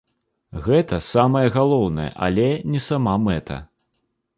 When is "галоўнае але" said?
1.57-2.49